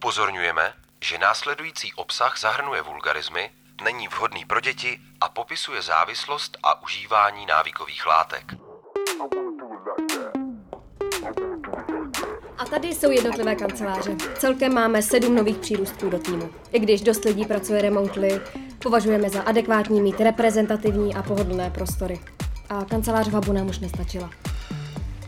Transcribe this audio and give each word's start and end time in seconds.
Upozorňujeme, 0.00 0.72
že 1.04 1.18
následující 1.18 1.92
obsah 1.92 2.40
zahrnuje 2.40 2.82
vulgarizmy, 2.82 3.50
není 3.84 4.08
vhodný 4.08 4.44
pro 4.44 4.60
děti 4.60 5.00
a 5.20 5.28
popisuje 5.28 5.82
závislost 5.82 6.58
a 6.62 6.82
užívání 6.82 7.46
návykových 7.46 8.06
látek. 8.06 8.54
A 12.58 12.64
tady 12.64 12.88
jsou 12.88 13.10
jednotlivé 13.10 13.54
kanceláře. 13.54 14.16
Celkem 14.38 14.74
máme 14.74 15.02
sedm 15.02 15.34
nových 15.34 15.56
přírůstků 15.56 16.10
do 16.10 16.18
týmu. 16.18 16.50
I 16.72 16.78
když 16.78 17.00
dost 17.00 17.24
lidí 17.24 17.44
pracuje 17.44 17.82
remotely, 17.82 18.40
považujeme 18.82 19.30
za 19.30 19.42
adekvátní 19.42 20.00
mít 20.00 20.20
reprezentativní 20.20 21.14
a 21.14 21.22
pohodlné 21.22 21.70
prostory. 21.70 22.20
A 22.68 22.84
kancelář 22.84 23.28
v 23.28 23.32
Habu 23.32 23.52
nám 23.52 23.68
už 23.68 23.78
nestačila. 23.78 24.30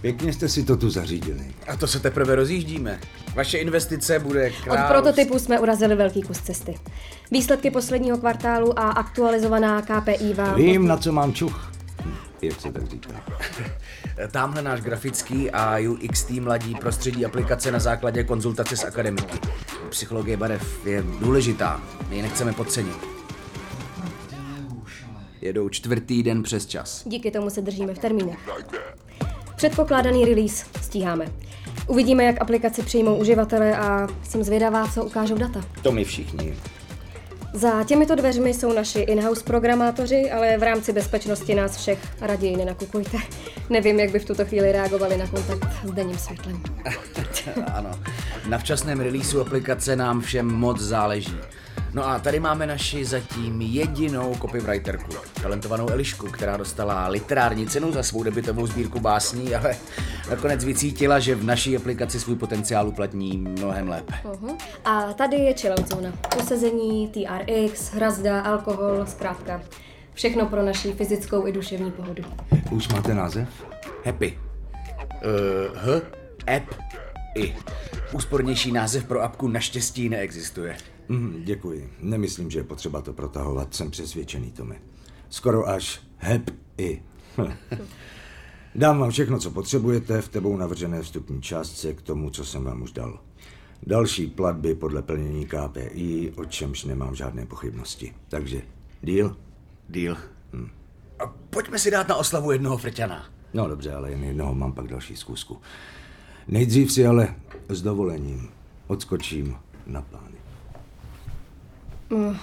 Pěkně 0.01 0.33
jste 0.33 0.49
si 0.49 0.65
to 0.65 0.77
tu 0.77 0.91
zařídili. 0.91 1.55
A 1.69 1.77
to 1.77 1.87
se 1.87 2.01
teprve 2.01 2.35
rozjíždíme. 2.35 3.01
Vaše 3.35 3.59
investice 3.59 4.19
bude 4.19 4.51
král... 4.51 4.85
Od 4.85 4.89
prototypu 4.89 5.39
jsme 5.39 5.61
urazili 5.61 5.95
velký 5.95 6.23
kus 6.23 6.39
cesty. 6.39 6.75
Výsledky 7.31 7.71
posledního 7.71 8.19
kvartálu 8.19 8.79
a 8.79 8.91
aktualizovaná 8.91 9.83
KPI 9.83 10.35
vám... 10.35 10.55
Vím, 10.55 10.87
na 10.87 10.97
co 10.97 11.13
mám 11.13 11.33
čuch. 11.33 11.73
Jak 12.43 12.61
se 12.61 12.73
tak 12.73 12.87
říká. 12.87 13.11
Tamhle 14.31 14.63
náš 14.63 14.81
grafický 14.81 15.51
a 15.51 15.79
UX 15.91 16.25
tým 16.25 16.47
ladí 16.47 16.75
prostředí 16.75 17.27
aplikace 17.27 17.73
na 17.73 17.79
základě 17.79 18.25
konzultace 18.25 18.77
s 18.77 18.85
akademiky. 18.85 19.39
Psychologie 19.91 20.37
barev 20.37 20.87
je 20.87 21.03
důležitá, 21.03 21.81
my 22.09 22.17
ji 22.17 22.23
nechceme 22.23 22.53
podcenit. 22.53 22.97
Jedou 25.41 25.69
čtvrtý 25.69 26.23
den 26.23 26.43
přes 26.43 26.67
čas. 26.67 27.03
Díky 27.07 27.31
tomu 27.31 27.51
se 27.51 27.61
držíme 27.61 27.95
v 27.95 27.99
termínech. 27.99 28.39
Předpokládaný 29.57 30.25
release 30.25 30.67
stíháme. 30.83 31.27
Uvidíme, 31.87 32.25
jak 32.25 32.41
aplikaci 32.41 32.83
přijmou 32.83 33.17
uživatelé 33.17 33.77
a 33.77 34.09
jsem 34.23 34.43
zvědavá, 34.43 34.89
co 34.89 35.05
ukážou 35.05 35.35
data. 35.35 35.65
To 35.83 35.93
my 35.93 36.05
všichni. 36.05 36.55
Za 37.55 37.85
těmito 37.85 38.15
dveřmi 38.15 38.55
jsou 38.55 38.73
naši 38.73 38.99
in-house 39.01 39.45
programátoři, 39.45 40.31
ale 40.31 40.59
v 40.59 40.63
rámci 40.63 40.93
bezpečnosti 40.93 41.55
nás 41.55 41.77
všech 41.77 41.99
raději 42.21 42.57
nenakukujte. 42.57 43.19
Nevím, 43.71 44.01
jak 44.01 44.11
by 44.11 44.19
v 44.19 44.25
tuto 44.25 44.45
chvíli 44.45 44.73
reagovali 44.73 45.17
na 45.17 45.27
kontakt 45.27 45.69
s 45.85 45.91
denním 45.91 46.19
světlem. 46.19 46.63
ano, 47.75 47.91
na 48.49 48.59
včasném 48.59 49.01
releaseu 49.01 49.41
aplikace 49.41 49.97
nám 49.97 50.21
všem 50.21 50.47
moc 50.47 50.81
záleží. 50.81 51.37
No 51.95 52.09
a 52.09 52.19
tady 52.19 52.41
máme 52.41 52.67
naši 52.67 53.05
zatím 53.05 53.61
jedinou 53.61 54.35
copywriterku, 54.35 55.13
talentovanou 55.43 55.89
Elišku, 55.91 56.27
která 56.27 56.57
dostala 56.57 57.09
literární 57.09 57.67
cenu 57.67 57.93
za 57.93 58.03
svou 58.03 58.23
debitovou 58.23 58.67
sbírku 58.67 59.01
básní, 59.01 59.55
ale 59.55 59.77
nakonec 60.31 60.65
vycítila, 60.65 61.19
že 61.19 61.35
v 61.35 61.45
naší 61.45 61.77
aplikaci 61.77 62.21
svůj 62.21 62.37
potenciál 62.37 62.89
uplatní 62.89 63.37
mnohem 63.39 63.89
lépe. 63.89 64.15
Uh-huh. 64.25 64.57
A 64.85 65.13
tady 65.13 65.37
je 65.37 65.55
chillout 65.55 65.89
zóna. 65.89 66.13
Usazení, 66.43 67.09
TRX, 67.09 67.93
hrazda, 67.93 68.41
alkohol, 68.41 69.07
zkrátka. 69.07 69.63
Všechno 70.15 70.47
pro 70.47 70.63
naši 70.63 70.93
fyzickou 70.93 71.47
i 71.47 71.53
duševní 71.53 71.91
pohodu. 71.91 72.23
Už 72.71 72.89
máte 72.89 73.15
název? 73.15 73.49
Happy. 74.05 74.39
Uh, 75.25 75.79
H, 75.79 76.03
app, 76.57 76.75
i. 77.35 77.55
Úspornější 78.13 78.73
název 78.73 79.05
pro 79.05 79.23
apku 79.23 79.49
naštěstí 79.49 80.09
neexistuje. 80.09 80.77
Mm, 81.13 81.43
děkuji. 81.45 81.93
Nemyslím, 82.01 82.51
že 82.51 82.59
je 82.59 82.65
potřeba 82.65 83.03
to 83.03 83.13
protahovat. 83.13 83.75
Jsem 83.75 83.91
přesvědčený, 83.91 84.53
Tome. 84.53 84.77
Skoro 85.29 85.69
až 85.69 86.01
hep 86.17 86.51
i. 86.79 87.03
Dám 88.75 88.99
vám 88.99 89.11
všechno, 89.11 89.39
co 89.39 89.51
potřebujete 89.51 90.23
v 90.23 90.29
tebou 90.29 90.57
navržené 90.57 91.03
vstupní 91.03 91.43
částce 91.43 91.95
k 91.95 92.03
tomu, 92.03 92.31
co 92.31 92.45
jsem 92.45 92.65
vám 92.65 92.83
už 92.83 92.93
dal. 92.93 93.21
Další 93.87 94.27
platby 94.27 94.75
podle 94.75 95.03
plnění 95.03 95.47
KPI, 95.47 96.33
o 96.37 96.45
čemž 96.45 96.85
nemám 96.85 97.15
žádné 97.15 97.47
pochybnosti. 97.47 98.15
Takže, 98.29 98.63
deal? 99.03 99.37
Deal. 99.89 100.17
Hm. 100.53 100.69
A 101.19 101.27
pojďme 101.27 101.79
si 101.79 101.91
dát 101.91 102.09
na 102.09 102.17
oslavu 102.17 102.53
jednoho 102.53 102.79
frťana. 102.79 103.27
No 103.55 103.69
dobře, 103.69 103.93
ale 103.93 104.11
jen 104.11 104.25
jednoho 104.25 104.55
mám 104.55 104.73
pak 104.73 104.89
další 104.89 105.17
zkusku. 105.17 105.61
Nejdřív 106.49 106.93
si 106.93 107.07
ale 107.07 107.35
s 107.69 107.83
dovolením 107.83 108.51
odskočím 108.87 109.57
na 109.87 110.03
plány. 110.03 110.32
Uh. 112.13 112.37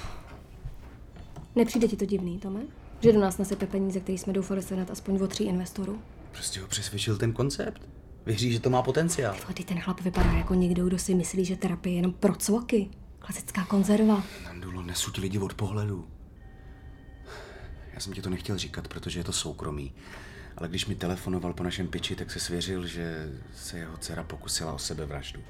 Nepřijde 1.56 1.88
ti 1.88 1.96
to 1.96 2.06
divný, 2.06 2.40
Tome? 2.40 2.62
Že 3.00 3.14
do 3.14 3.20
nás 3.20 3.38
nasype 3.38 3.68
peníze, 3.68 4.00
který 4.00 4.18
jsme 4.18 4.34
doufali 4.34 4.62
sehnat 4.62 4.92
aspoň 4.92 5.22
o 5.22 5.28
tří 5.28 5.44
investorů? 5.44 6.02
Prostě 6.32 6.60
ho 6.60 6.68
přesvědčil 6.68 7.18
ten 7.18 7.34
koncept. 7.34 7.82
Věří, 8.26 8.52
že 8.52 8.60
to 8.60 8.70
má 8.70 8.82
potenciál. 8.82 9.36
Vody, 9.48 9.64
ten 9.64 9.80
chlap 9.80 10.02
vypadá 10.02 10.32
jako 10.32 10.54
někdo, 10.54 10.86
kdo 10.86 10.98
si 10.98 11.16
myslí, 11.16 11.46
že 11.46 11.56
terapie 11.56 11.94
je 11.94 11.98
jenom 11.98 12.14
pro 12.14 12.36
cvoky. 12.36 12.90
Klasická 13.20 13.66
konzerva. 13.66 14.24
Nandulo, 14.44 14.82
nesuď 14.82 15.18
lidi 15.18 15.38
od 15.38 15.54
pohledu. 15.54 16.08
Já 17.94 18.00
jsem 18.00 18.14
ti 18.14 18.22
to 18.22 18.30
nechtěl 18.30 18.58
říkat, 18.58 18.88
protože 18.88 19.20
je 19.20 19.24
to 19.24 19.32
soukromý. 19.34 19.94
Ale 20.58 20.68
když 20.68 20.86
mi 20.86 20.96
telefonoval 20.96 21.54
po 21.54 21.64
našem 21.64 21.88
piči, 21.88 22.16
tak 22.16 22.32
se 22.32 22.40
svěřil, 22.40 22.88
že 22.88 23.32
se 23.56 23.78
jeho 23.78 23.98
dcera 23.98 24.24
pokusila 24.24 24.74
o 24.74 24.80
sebevraždu. 24.80 25.42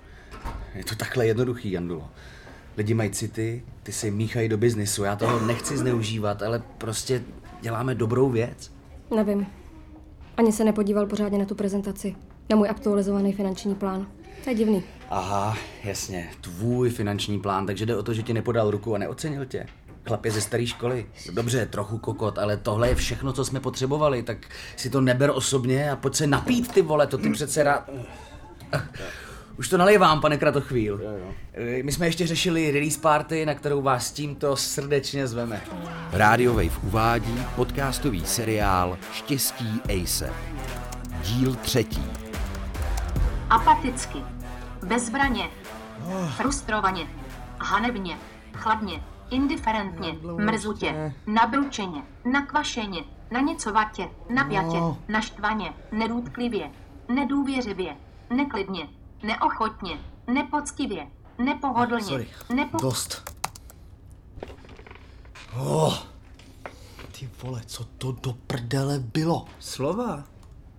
Je 0.76 0.84
to 0.84 0.96
takhle 0.96 1.28
jednoduchý, 1.28 1.72
Jandulo. 1.72 2.10
Lidi 2.80 2.94
mají 2.94 3.10
city, 3.10 3.64
ty 3.84 3.92
si 3.92 4.12
míchají 4.12 4.50
do 4.50 4.58
biznisu. 4.58 5.04
Já 5.04 5.16
toho 5.16 5.40
nechci 5.40 5.78
zneužívat, 5.78 6.42
ale 6.42 6.62
prostě 6.78 7.24
děláme 7.62 7.96
dobrou 7.96 8.30
věc. 8.30 8.72
Nevím. 9.16 9.48
Ani 10.38 10.52
se 10.52 10.64
nepodíval 10.64 11.06
pořádně 11.06 11.40
na 11.40 11.46
tu 11.46 11.56
prezentaci. 11.56 12.16
Na 12.50 12.56
můj 12.56 12.70
aktualizovaný 12.70 13.34
finanční 13.34 13.76
plán. 13.76 14.08
To 14.44 14.50
je 14.50 14.56
divný. 14.56 14.84
Aha, 15.10 15.58
jasně, 15.84 16.30
tvůj 16.42 16.90
finanční 16.90 17.40
plán, 17.40 17.66
takže 17.66 17.86
jde 17.86 17.98
o 17.98 18.04
to, 18.04 18.14
že 18.14 18.24
ti 18.24 18.34
nepodal 18.34 18.72
ruku 18.72 18.96
a 18.96 18.98
neocenil 18.98 19.46
tě. 19.46 19.66
Chlap 20.08 20.26
je 20.26 20.32
ze 20.32 20.42
staré 20.42 20.68
školy. 20.68 21.06
Dobře, 21.34 21.66
trochu 21.66 21.98
kokot, 21.98 22.38
ale 22.38 22.58
tohle 22.58 22.90
je 22.90 22.96
všechno, 22.96 23.34
co 23.34 23.46
jsme 23.46 23.60
potřebovali, 23.60 24.24
tak 24.24 24.38
si 24.76 24.90
to 24.90 25.02
neber 25.02 25.32
osobně 25.34 25.92
a 25.92 25.96
pojď 25.96 26.16
se 26.16 26.28
napít, 26.28 26.72
ty 26.72 26.82
vole, 26.82 27.08
to 27.08 27.18
ty 27.18 27.30
přece 27.30 27.64
rád... 27.64 27.90
Už 29.60 29.70
to 29.70 29.78
nalijvám, 29.78 30.22
pane 30.22 30.38
Kratochvíl. 30.38 31.02
Eh, 31.54 31.84
My 31.84 31.92
jsme 31.92 32.06
ještě 32.06 32.28
řešili 32.28 32.72
release 32.72 33.00
party, 33.00 33.46
na 33.46 33.54
kterou 33.54 33.82
vás 33.82 34.12
tímto 34.12 34.56
srdečně 34.56 35.28
zveme. 35.28 35.62
Radio 36.12 36.54
Wave 36.54 36.80
uvádí 36.84 37.42
podcastový 37.56 38.26
seriál 38.26 38.98
Štěstí 39.14 39.82
Ace. 39.84 40.34
Díl 41.24 41.56
třetí. 41.56 42.04
Apaticky, 43.50 44.18
bezbraně, 44.86 45.50
frustrovaně, 46.38 47.08
hanebně, 47.60 48.18
chladně, 48.54 49.04
indiferentně, 49.30 50.16
mrzutě, 50.38 51.14
nabručeně, 51.28 52.02
nakvašeně, 52.32 53.04
na 53.32 53.40
něco 53.40 53.74
vatě, 53.74 54.10
napjatě, 54.30 54.78
naštvaně, 55.08 55.74
nedůtklivě, 55.92 56.70
nedůvěřivě, 57.16 57.96
neklidně, 58.30 58.88
neochotně, 59.24 60.00
nepoctivě, 60.34 61.08
nepohodlně, 61.38 62.04
Sorry, 62.04 62.28
nepo... 62.56 62.78
dost. 62.82 63.34
Oh, 65.58 65.98
ty 67.20 67.30
vole, 67.44 67.62
co 67.66 67.84
to 67.84 68.12
do 68.12 68.34
prdele 68.48 69.00
bylo? 69.00 69.46
Slova. 69.60 70.24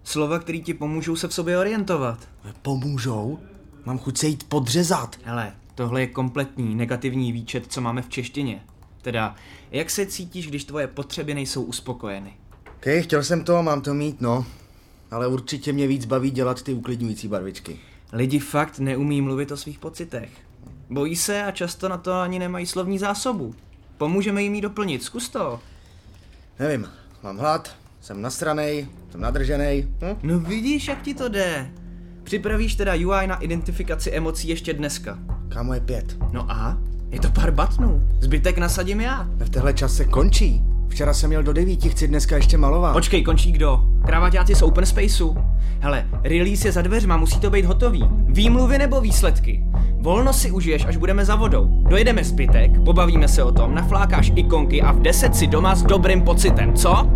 Slova, 0.04 0.38
který 0.38 0.62
ti 0.62 0.74
pomůžou 0.74 1.16
se 1.16 1.28
v 1.28 1.34
sobě 1.34 1.58
orientovat. 1.58 2.28
Pomůžou? 2.62 3.38
Mám 3.84 3.98
chuť 3.98 4.18
se 4.18 4.26
jít 4.26 4.48
podřezat. 4.48 5.16
Hele, 5.24 5.52
tohle 5.74 6.00
je 6.00 6.06
kompletní 6.06 6.74
negativní 6.74 7.32
výčet, 7.32 7.72
co 7.72 7.80
máme 7.80 8.02
v 8.02 8.08
češtině. 8.08 8.64
Teda, 9.02 9.34
jak 9.70 9.90
se 9.90 10.06
cítíš, 10.06 10.48
když 10.48 10.64
tvoje 10.64 10.86
potřeby 10.86 11.34
nejsou 11.34 11.62
uspokojeny? 11.62 12.32
Ok, 12.66 12.86
chtěl 13.00 13.22
jsem 13.22 13.44
to, 13.44 13.62
mám 13.62 13.80
to 13.80 13.94
mít, 13.94 14.20
no. 14.20 14.46
Ale 15.10 15.26
určitě 15.26 15.72
mě 15.72 15.86
víc 15.86 16.04
baví 16.04 16.30
dělat 16.30 16.62
ty 16.62 16.74
uklidňující 16.74 17.28
barvičky. 17.28 17.80
Lidi 18.12 18.38
fakt 18.38 18.78
neumí 18.78 19.22
mluvit 19.22 19.52
o 19.52 19.56
svých 19.56 19.78
pocitech. 19.78 20.30
Bojí 20.90 21.16
se 21.16 21.44
a 21.44 21.50
často 21.50 21.88
na 21.88 21.96
to 21.96 22.12
ani 22.12 22.38
nemají 22.38 22.66
slovní 22.66 22.98
zásobu. 22.98 23.54
Pomůžeme 23.98 24.42
jim 24.42 24.54
ji 24.54 24.60
doplnit, 24.60 25.02
zkus 25.02 25.28
to. 25.28 25.60
Nevím, 26.58 26.88
mám 27.22 27.38
hlad, 27.38 27.76
jsem 28.00 28.22
nasranej, 28.22 28.88
jsem 29.10 29.20
nadrženej. 29.20 29.82
Hm? 29.82 30.16
No 30.22 30.40
vidíš, 30.40 30.88
jak 30.88 31.02
ti 31.02 31.14
to 31.14 31.28
jde. 31.28 31.70
Připravíš 32.22 32.74
teda 32.74 32.94
UI 32.94 33.26
na 33.26 33.36
identifikaci 33.36 34.10
emocí 34.10 34.48
ještě 34.48 34.74
dneska. 34.74 35.18
Kámo 35.48 35.74
je 35.74 35.80
pět. 35.80 36.16
No 36.32 36.50
a? 36.50 36.78
Je 37.10 37.20
to 37.20 37.30
pár 37.30 37.50
batnů. 37.50 38.08
Zbytek 38.20 38.58
nasadím 38.58 39.00
já. 39.00 39.28
V 39.38 39.50
téhle 39.50 39.74
čase 39.74 40.04
končí. 40.04 40.69
Včera 40.90 41.14
jsem 41.14 41.30
měl 41.30 41.42
do 41.42 41.52
devíti, 41.52 41.88
chci 41.88 42.08
dneska 42.08 42.36
ještě 42.36 42.58
malovat. 42.58 42.92
Počkej, 42.92 43.22
končí 43.22 43.52
kdo? 43.52 43.80
Kravaťáci 44.06 44.54
z 44.54 44.62
Open 44.62 44.86
Spaceu. 44.86 45.36
Hele, 45.80 46.06
release 46.22 46.68
je 46.68 46.72
za 46.72 46.82
dveřma, 46.82 47.16
musí 47.16 47.40
to 47.40 47.50
být 47.50 47.64
hotový. 47.64 48.04
Výmluvy 48.26 48.78
nebo 48.78 49.00
výsledky? 49.00 49.64
Volno 50.00 50.32
si 50.32 50.50
užiješ, 50.50 50.84
až 50.84 50.96
budeme 50.96 51.24
za 51.24 51.34
vodou. 51.34 51.84
Dojedeme 51.88 52.24
zbytek, 52.24 52.70
pobavíme 52.84 53.28
se 53.28 53.44
o 53.44 53.52
tom, 53.52 53.74
naflákáš 53.74 54.32
ikonky 54.36 54.82
a 54.82 54.92
v 54.92 55.00
10 55.00 55.36
si 55.36 55.46
doma 55.46 55.74
s 55.74 55.82
dobrým 55.82 56.22
pocitem, 56.22 56.74
co? 56.74 57.10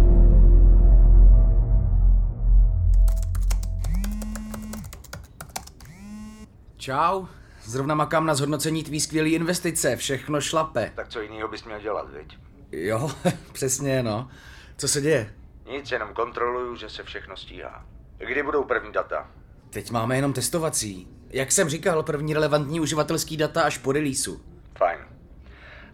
Čau, 6.76 7.24
Zrovna 7.64 7.94
makám 7.94 8.26
na 8.26 8.34
zhodnocení 8.34 8.84
tvý 8.84 9.00
skvělý 9.00 9.34
investice, 9.34 9.96
všechno 9.96 10.40
šlape. 10.40 10.92
Tak 10.94 11.08
co 11.08 11.20
jiného 11.20 11.48
bys 11.48 11.64
měl 11.64 11.80
dělat, 11.80 12.06
viď? 12.16 12.38
Jo, 12.76 13.10
přesně, 13.52 14.02
no. 14.02 14.28
Co 14.76 14.88
se 14.88 15.00
děje? 15.00 15.34
Nic, 15.70 15.90
jenom 15.90 16.14
kontroluju, 16.14 16.76
že 16.76 16.88
se 16.90 17.02
všechno 17.02 17.36
stíhá. 17.36 17.86
Kdy 18.18 18.42
budou 18.42 18.64
první 18.64 18.92
data? 18.92 19.30
Teď 19.70 19.90
máme 19.90 20.16
jenom 20.16 20.32
testovací. 20.32 21.08
Jak 21.30 21.52
jsem 21.52 21.68
říkal, 21.68 22.02
první 22.02 22.34
relevantní 22.34 22.80
uživatelský 22.80 23.36
data 23.36 23.62
až 23.62 23.78
po 23.78 23.92
releaseu. 23.92 24.40
Fajn. 24.78 24.98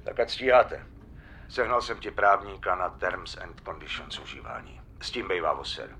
Tak 0.04 0.20
ať 0.20 0.30
stíháte. 0.30 0.86
Sehnal 1.48 1.82
jsem 1.82 1.98
ti 1.98 2.10
právníka 2.10 2.74
na 2.74 2.88
Terms 2.88 3.36
and 3.36 3.60
Conditions 3.64 4.18
užívání. 4.18 4.80
S 5.00 5.10
tím 5.10 5.28
bejvá 5.28 5.52
voser. 5.54 5.96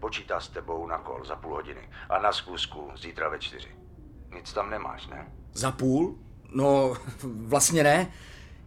Počítá 0.00 0.40
s 0.40 0.48
tebou 0.48 0.86
na 0.86 0.98
kol 0.98 1.24
za 1.24 1.36
půl 1.36 1.54
hodiny 1.54 1.90
a 2.10 2.18
na 2.18 2.32
zkusku 2.32 2.90
zítra 2.96 3.28
ve 3.28 3.38
čtyři. 3.38 3.76
Nic 4.34 4.52
tam 4.52 4.70
nemáš, 4.70 5.06
ne? 5.06 5.32
Za 5.52 5.72
půl? 5.72 6.18
No, 6.54 6.94
vlastně 7.46 7.82
ne. 7.82 8.12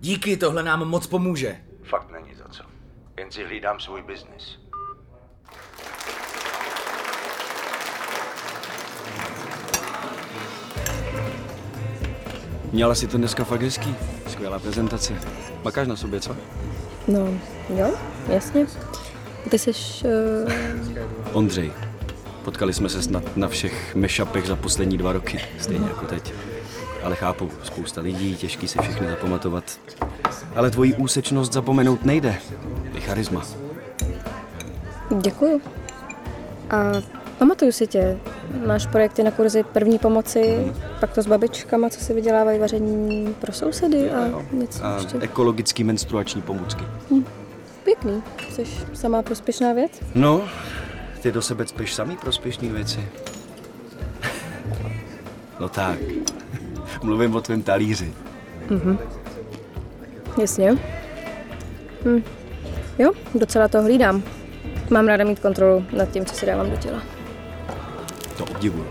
Díky, 0.01 0.37
tohle 0.37 0.63
nám 0.63 0.87
moc 0.87 1.07
pomůže. 1.07 1.57
Fakt 1.83 2.11
není 2.11 2.35
za 2.35 2.49
co. 2.49 2.63
Jen 3.17 3.31
si 3.31 3.43
hlídám 3.43 3.79
svůj 3.79 4.03
biznis. 4.03 4.59
Měla 12.71 12.95
si 12.95 13.07
to 13.07 13.17
dneska 13.17 13.43
fakt 13.43 13.61
hezký. 13.61 13.95
Skvělá 14.27 14.59
prezentace. 14.59 15.13
Makáš 15.63 15.87
na 15.87 15.95
sobě, 15.95 16.19
co? 16.19 16.35
No, 17.07 17.39
jo, 17.69 17.93
jasně. 18.27 18.67
Ty 19.49 19.59
jsi... 19.59 19.71
Uh... 20.05 20.51
Ondřej. 21.33 21.71
Potkali 22.43 22.73
jsme 22.73 22.89
se 22.89 23.01
snad 23.01 23.37
na 23.37 23.47
všech 23.47 23.95
mešapech 23.95 24.47
za 24.47 24.55
poslední 24.55 24.97
dva 24.97 25.13
roky, 25.13 25.41
stejně 25.59 25.87
jako 25.87 26.05
teď. 26.05 26.33
Ale 27.03 27.15
chápu, 27.15 27.49
spousta 27.63 28.01
lidí, 28.01 28.35
těžký 28.35 28.67
si 28.67 28.79
všechny 28.79 29.07
zapamatovat. 29.09 29.79
Ale 30.55 30.71
tvoji 30.71 30.93
úsečnost 30.93 31.53
zapomenout 31.53 32.05
nejde. 32.05 32.35
Je 32.93 33.01
charisma. 33.01 33.41
Děkuju. 35.21 35.61
A 36.69 36.83
pamatuju 37.37 37.71
si 37.71 37.87
tě. 37.87 38.17
Máš 38.67 38.85
projekty 38.87 39.23
na 39.23 39.31
kurzy 39.31 39.63
první 39.63 39.99
pomoci, 39.99 40.73
pak 40.99 41.13
to 41.13 41.21
s 41.21 41.27
babičkama, 41.27 41.89
co 41.89 41.99
si 41.99 42.13
vydělávají 42.13 42.59
vaření 42.59 43.35
pro 43.41 43.53
sousedy 43.53 44.11
a 44.11 44.27
něco 44.51 44.85
A 44.85 44.95
ještě. 44.97 45.17
ekologický 45.21 45.83
menstruační 45.83 46.41
pomůcky. 46.41 46.83
Pěkný. 47.83 48.23
Jsi 48.51 48.63
samá 48.93 49.21
prospěšná 49.21 49.73
věc? 49.73 49.91
No, 50.15 50.41
ty 51.21 51.31
do 51.31 51.41
sebe 51.41 51.65
cpeš 51.65 51.93
samý 51.93 52.17
prospěšný 52.17 52.69
věci. 52.69 52.99
No 55.59 55.69
tak. 55.69 55.97
Mluvím 57.03 57.35
o 57.35 57.41
tvém 57.41 57.63
talíři. 57.63 58.13
Jasně. 60.41 60.77
Hm. 62.05 62.23
Jo, 62.99 63.11
docela 63.35 63.67
to 63.67 63.81
hlídám. 63.81 64.23
Mám 64.89 65.07
ráda 65.07 65.23
mít 65.23 65.39
kontrolu 65.39 65.85
nad 65.97 66.05
tím, 66.11 66.25
co 66.25 66.35
si 66.35 66.45
dávám 66.45 66.69
do 66.69 66.77
těla. 66.77 67.01
To 68.37 68.43
obdivuju. 68.45 68.85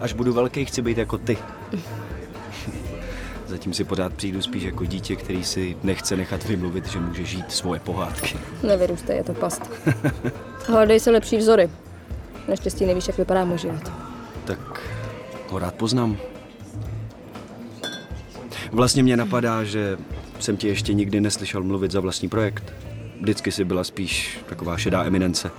Až 0.00 0.12
budu 0.12 0.32
velký, 0.32 0.64
chci 0.64 0.82
být 0.82 0.98
jako 0.98 1.18
ty. 1.18 1.38
Zatím 3.46 3.74
si 3.74 3.84
pořád 3.84 4.14
přijdu 4.14 4.42
spíš 4.42 4.62
jako 4.62 4.84
dítě, 4.84 5.16
který 5.16 5.44
si 5.44 5.76
nechce 5.82 6.16
nechat 6.16 6.44
vymluvit, 6.44 6.86
že 6.86 6.98
může 7.00 7.24
žít 7.24 7.52
svoje 7.52 7.80
pohádky. 7.80 8.36
Nevyrůstej, 8.62 9.16
je 9.16 9.24
to 9.24 9.34
past. 9.34 9.70
Hledej 10.66 11.00
se 11.00 11.10
lepší 11.10 11.36
vzory. 11.36 11.70
Naštěstí 12.48 12.86
nevíš, 12.86 13.08
jak 13.08 13.18
vypadá 13.18 13.44
můj 13.44 13.58
život. 13.58 13.92
Tak 14.44 14.80
ho 15.50 15.58
rád 15.58 15.74
poznám. 15.74 16.16
Vlastně 18.72 19.02
mě 19.02 19.16
napadá, 19.16 19.64
že 19.64 19.98
jsem 20.40 20.56
ti 20.56 20.68
ještě 20.68 20.94
nikdy 20.94 21.20
neslyšel 21.20 21.62
mluvit 21.62 21.90
za 21.90 22.00
vlastní 22.00 22.28
projekt. 22.28 22.72
Vždycky 23.20 23.52
si 23.52 23.64
byla 23.64 23.84
spíš 23.84 24.38
taková 24.48 24.76
šedá 24.76 25.04
eminence. 25.04 25.50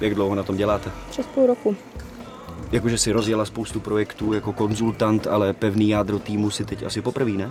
Jak 0.00 0.14
dlouho 0.14 0.34
na 0.34 0.42
tom 0.42 0.56
děláte? 0.56 0.90
Přes 1.10 1.26
půl 1.26 1.46
roku. 1.46 1.76
Jakože 2.72 2.98
si 2.98 3.12
rozjela 3.12 3.44
spoustu 3.44 3.80
projektů 3.80 4.32
jako 4.32 4.52
konzultant, 4.52 5.26
ale 5.26 5.52
pevný 5.52 5.88
jádro 5.88 6.18
týmu 6.18 6.50
si 6.50 6.64
teď 6.64 6.82
asi 6.82 7.02
poprvé, 7.02 7.30
ne? 7.30 7.50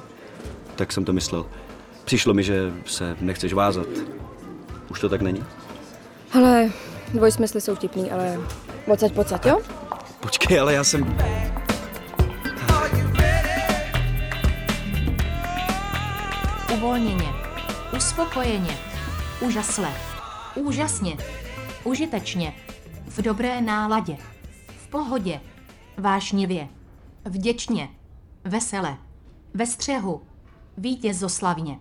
Tak 0.76 0.92
jsem 0.92 1.06
to 1.06 1.14
myslel. 1.14 1.46
Přišlo 2.06 2.34
mi, 2.34 2.44
že 2.44 2.74
se 2.86 3.16
nechceš 3.22 3.54
vázat. 3.54 3.88
Už 4.92 5.00
to 5.00 5.10
tak 5.10 5.22
není? 5.22 5.44
Ale 6.34 6.70
dvojsmysly 7.14 7.62
jsou 7.62 7.76
vtipný, 7.76 8.12
ale 8.12 8.40
pocať, 8.86 9.12
pocať, 9.12 9.46
jo? 9.46 9.60
Počkej, 10.20 10.60
ale 10.60 10.74
já 10.74 10.84
jsem... 10.84 11.18
Uvolněně. 16.92 17.34
Uspokojeně. 17.98 18.78
Úžasle. 19.42 19.94
Úžasně. 20.56 21.18
Užitečně. 21.84 22.54
V 23.08 23.22
dobré 23.22 23.62
náladě. 23.62 24.18
V 24.78 24.88
pohodě. 24.88 25.42
Vášnivě. 25.98 26.68
Vděčně. 27.26 27.90
Vesele. 28.44 28.98
Ve 29.54 29.66
střehu. 29.66 30.22
Vítězoslavně. 30.78 31.80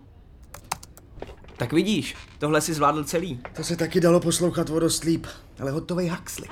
Tak 1.57 1.73
vidíš, 1.73 2.15
tohle 2.39 2.61
si 2.61 2.73
zvládl 2.73 3.03
celý. 3.03 3.39
To 3.55 3.63
se 3.63 3.75
taky 3.75 3.99
dalo 3.99 4.19
poslouchat 4.19 4.69
o 4.69 4.79
dost 4.79 5.03
líp, 5.03 5.27
ale 5.59 5.71
hotovej 5.71 6.09
Huxley. 6.09 6.49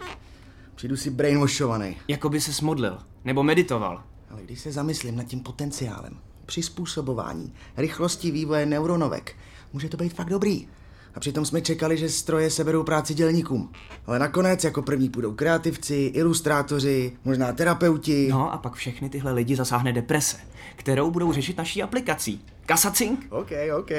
Přijdu 0.75 0.97
si 0.97 1.09
brainwashovaný. 1.09 1.97
Jako 2.07 2.29
by 2.29 2.41
se 2.41 2.53
smodlil. 2.53 2.97
Nebo 3.23 3.43
meditoval. 3.43 4.03
Ale 4.29 4.41
když 4.43 4.59
se 4.59 4.71
zamyslím 4.71 5.15
nad 5.15 5.23
tím 5.23 5.39
potenciálem, 5.39 6.19
přizpůsobování, 6.49 7.53
rychlosti 7.77 8.31
vývoje 8.31 8.65
neuronovek, 8.65 9.35
může 9.73 9.89
to 9.89 9.97
být 9.97 10.13
fakt 10.13 10.29
dobrý. 10.29 10.67
A 11.15 11.19
přitom 11.19 11.45
jsme 11.45 11.61
čekali, 11.61 11.97
že 11.97 12.09
stroje 12.09 12.51
seberou 12.51 12.83
práci 12.83 13.13
dělníkům. 13.13 13.71
Ale 14.07 14.19
nakonec 14.19 14.63
jako 14.63 14.81
první 14.81 15.09
půjdou 15.09 15.33
kreativci, 15.33 16.11
ilustrátoři, 16.13 17.11
možná 17.25 17.53
terapeuti. 17.53 18.27
No 18.31 18.53
a 18.53 18.57
pak 18.57 18.73
všechny 18.73 19.09
tyhle 19.09 19.31
lidi 19.31 19.55
zasáhne 19.55 19.93
deprese, 19.93 20.37
kterou 20.75 21.11
budou 21.11 21.33
řešit 21.33 21.57
naší 21.57 21.83
aplikací. 21.83 22.45
Kasacink? 22.65 23.27
OK, 23.29 23.51
OK, 23.79 23.91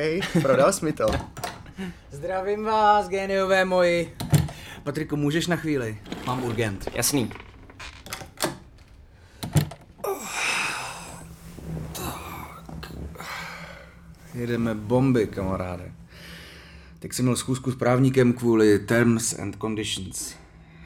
prodal 0.43 0.73
jsi 0.73 0.85
mi 0.85 0.93
to. 0.93 1.07
Zdravím 2.11 2.65
vás, 2.65 3.09
géniové 3.09 3.65
moji. 3.65 4.17
Patriku, 4.83 5.17
můžeš 5.17 5.47
na 5.47 5.57
chvíli? 5.57 5.99
Mám 6.27 6.45
urgent. 6.45 6.89
Jasný. 6.95 7.31
Jedeme 14.41 14.75
bomby, 14.75 15.27
kamaráde. 15.27 15.93
Teď 16.99 17.13
jsem 17.13 17.25
měl 17.25 17.37
schůzku 17.37 17.71
s 17.73 17.77
právníkem 17.77 18.33
kvůli 18.33 18.79
Terms 18.79 19.39
and 19.39 19.57
Conditions. 19.61 20.35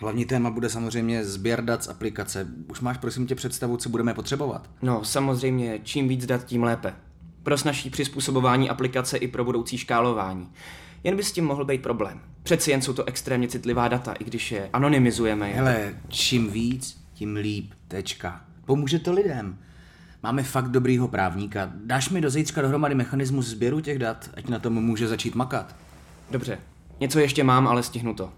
Hlavní 0.01 0.25
téma 0.25 0.51
bude 0.51 0.69
samozřejmě 0.69 1.25
sběr 1.25 1.65
dat 1.65 1.85
z 1.85 1.89
aplikace. 1.89 2.47
Už 2.71 2.81
máš 2.81 2.99
prosím 2.99 3.27
tě 3.27 3.35
představu, 3.35 3.77
co 3.77 3.89
budeme 3.89 4.15
potřebovat? 4.15 4.71
No, 4.83 5.05
samozřejmě, 5.05 5.79
čím 5.83 6.09
víc 6.09 6.27
dat, 6.27 6.45
tím 6.45 6.63
lépe. 6.63 6.93
Pro 7.43 7.59
snažší 7.59 7.91
přizpůsobování 7.91 8.71
aplikace 8.71 9.17
i 9.17 9.29
pro 9.29 9.45
budoucí 9.45 9.79
škálování. 9.79 10.49
Jen 11.05 11.17
by 11.17 11.23
s 11.23 11.33
tím 11.33 11.45
mohl 11.45 11.65
být 11.65 11.83
problém. 11.83 12.21
Přeci 12.43 12.71
jen 12.71 12.83
jsou 12.83 12.93
to 12.93 13.05
extrémně 13.05 13.49
citlivá 13.49 13.89
data, 13.89 14.13
i 14.13 14.25
když 14.25 14.53
je 14.53 14.69
anonymizujeme. 14.73 15.49
je- 15.49 15.55
Hele, 15.55 15.95
čím 16.09 16.51
víc, 16.51 17.01
tím 17.15 17.37
líp. 17.37 17.73
Tečka. 17.89 18.45
Pomůže 18.67 18.99
to 18.99 19.13
lidem. 19.13 19.59
Máme 20.25 20.43
fakt 20.43 20.69
dobrýho 20.69 21.09
právníka. 21.09 21.71
Dáš 21.75 22.09
mi 22.09 22.21
do 22.21 22.31
zítřka 22.31 22.63
dohromady 22.63 22.95
mechanismus 22.95 23.47
sběru 23.47 23.81
těch 23.81 23.99
dat, 23.99 24.31
ať 24.37 24.49
na 24.49 24.59
tom 24.59 24.73
může 24.73 25.09
začít 25.09 25.35
makat. 25.35 25.77
Dobře, 26.31 26.59
něco 27.01 27.19
ještě 27.19 27.45
mám, 27.45 27.69
ale 27.69 27.83
stihnu 27.83 28.15
to. 28.15 28.33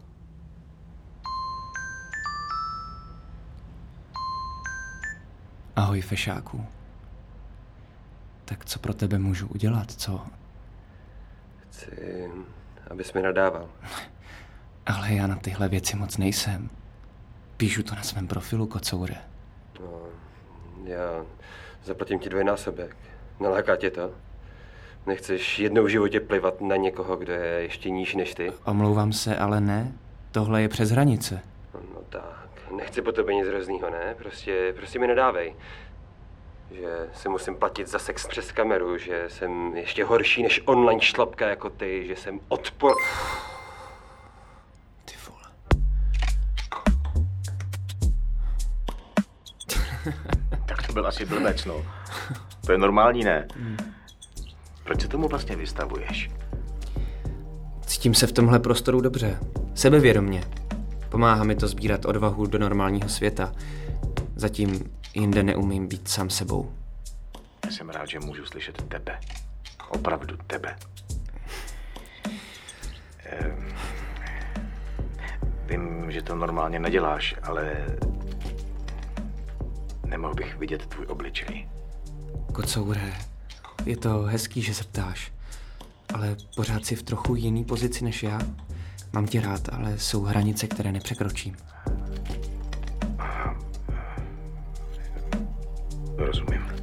Ahoj, 5.76 6.00
fešáku. 6.00 6.66
Tak 8.45 8.64
co 8.64 8.78
pro 8.78 8.95
tebe 8.95 9.19
můžu 9.19 9.47
udělat, 9.47 9.90
co? 9.90 10.26
Chci, 11.57 12.31
abys 12.90 13.12
mi 13.12 13.23
nadával. 13.23 13.69
Ale 14.87 15.14
já 15.14 15.26
na 15.26 15.37
tyhle 15.37 15.69
věci 15.69 15.97
moc 15.97 16.16
nejsem. 16.16 16.71
Píšu 17.57 17.83
to 17.83 17.95
na 17.95 18.02
svém 18.02 18.26
profilu, 18.26 18.66
kocoure. 18.66 19.16
No, 19.81 20.02
já 20.85 21.25
zaplatím 21.87 22.19
ti 22.19 22.28
dvojnásobek. 22.28 22.97
Naláká 23.40 23.76
tě 23.76 23.90
to? 23.90 24.11
Nechceš 25.07 25.59
jednou 25.59 25.85
v 25.85 25.88
životě 25.88 26.21
plivat 26.21 26.61
na 26.61 26.76
někoho, 26.76 27.16
kdo 27.16 27.33
je 27.33 27.62
ještě 27.62 27.90
níž 27.90 28.14
než 28.14 28.35
ty? 28.35 28.52
Omlouvám 28.64 29.12
se, 29.12 29.37
ale 29.37 29.61
ne. 29.61 29.93
Tohle 30.33 30.62
je 30.62 30.69
přes 30.69 30.90
hranice. 30.90 31.40
No, 31.75 31.81
no 31.95 32.00
tak, 32.09 32.49
nechci 32.76 33.02
po 33.02 33.12
tobě 33.12 33.35
nic 33.35 33.47
hroznýho, 33.47 33.90
ne? 33.90 34.14
Prostě, 34.19 34.75
prostě 34.76 34.99
mi 34.99 35.07
nedávej. 35.07 35.55
Že 36.71 37.09
si 37.14 37.28
musím 37.28 37.55
platit 37.55 37.88
za 37.88 37.99
sex 37.99 38.26
přes 38.26 38.52
kameru, 38.52 38.99
že 38.99 39.25
jsem 39.28 39.76
ještě 39.76 40.05
horší 40.05 40.43
než 40.43 40.62
online 40.64 41.00
šlapka 41.00 41.49
jako 41.49 41.71
ty, 41.71 42.07
že 42.07 42.16
jsem 42.16 42.40
odpor... 42.49 42.95
Ty 45.05 45.14
vole. 45.28 45.43
Byl 50.97 51.07
asi 51.07 51.25
blbec, 51.25 51.65
no. 51.65 51.87
To 52.67 52.73
je 52.73 52.79
normální, 52.79 53.25
ne? 53.25 53.49
Proč 54.85 55.00
se 55.00 55.09
tomu 55.09 55.29
vlastně 55.29 55.57
vystavuješ? 55.57 56.31
Cítím 57.87 58.15
se 58.15 58.26
v 58.26 58.33
tomhle 58.33 58.59
prostoru 58.59 59.00
dobře. 59.00 59.38
Sebevědomně. 59.75 60.45
Pomáhá 61.09 61.45
mi 61.45 61.55
to 61.55 61.69
sbírat 61.69 62.05
odvahu 62.05 62.47
do 62.47 62.59
normálního 62.59 63.09
světa. 63.09 63.53
Zatím 64.37 64.91
jinde 65.15 65.43
neumím 65.43 65.88
být 65.88 66.09
sám 66.09 66.31
sebou. 66.31 66.73
Já 67.65 67.71
jsem 67.71 67.88
rád, 67.88 68.09
že 68.09 68.21
můžu 68.21 68.47
slyšet 68.47 68.83
tebe. 68.83 69.19
Opravdu 69.88 70.37
tebe. 70.47 70.76
Ehm, 73.25 73.69
vím, 75.67 76.12
že 76.12 76.23
to 76.23 76.35
normálně 76.35 76.79
neděláš, 76.79 77.37
ale 77.43 77.87
nemohl 80.06 80.34
bych 80.34 80.56
vidět 80.56 80.86
tvůj 80.86 81.06
obličej. 81.06 81.68
Kocoure, 82.52 83.12
je 83.86 83.96
to 83.96 84.22
hezký, 84.22 84.62
že 84.62 84.75
se 84.75 84.84
ptáš, 84.84 85.32
ale 86.14 86.36
pořád 86.56 86.84
si 86.86 86.96
v 86.96 87.02
trochu 87.02 87.34
jiný 87.34 87.64
pozici 87.64 88.04
než 88.04 88.22
já. 88.22 88.38
Mám 89.12 89.26
tě 89.26 89.40
rád, 89.40 89.68
ale 89.72 89.98
jsou 89.98 90.22
hranice, 90.22 90.66
které 90.66 90.92
nepřekročím. 90.92 91.56
Rozumím. 96.16 96.75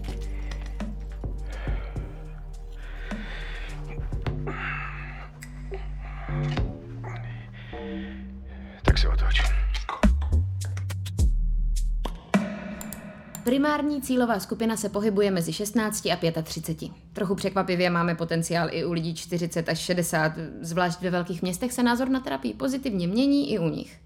Primární 13.74 14.02
cílová 14.02 14.40
skupina 14.40 14.78
se 14.78 14.90
pohybuje 14.90 15.32
mezi 15.32 15.54
16 15.54 16.06
a 16.06 16.42
35. 16.44 16.92
Trochu 17.14 17.36
překvapivě 17.36 17.90
máme 17.90 18.16
potenciál 18.16 18.68
i 18.72 18.86
u 18.86 18.92
lidí 18.92 19.16
40 19.16 19.70
až 19.70 19.80
60, 19.80 20.32
zvlášť 20.62 21.02
ve 21.02 21.10
velkých 21.10 21.42
městech 21.42 21.74
se 21.74 21.84
názor 21.84 22.10
na 22.10 22.20
terapii 22.20 22.54
pozitivně 22.54 23.08
mění 23.08 23.52
i 23.52 23.60
u 23.60 23.70
nich. 23.70 24.00